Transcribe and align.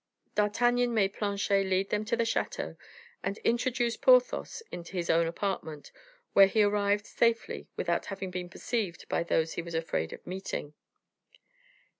D'Artagnan 0.33 0.95
made 0.95 1.13
Planchet 1.13 1.63
lead 1.63 1.91
them 1.91 2.05
to 2.05 2.15
the 2.17 2.25
chateau, 2.25 2.75
and 3.21 3.37
introduced 3.43 4.01
Porthos 4.01 4.63
into 4.71 4.93
his 4.93 5.11
own 5.11 5.27
apartment, 5.27 5.91
where 6.33 6.47
he 6.47 6.63
arrived 6.63 7.05
safely 7.05 7.67
without 7.75 8.07
having 8.07 8.31
been 8.31 8.49
perceived 8.49 9.07
by 9.09 9.21
those 9.21 9.53
he 9.53 9.61
was 9.61 9.75
afraid 9.75 10.11
of 10.11 10.25
meeting. 10.25 10.73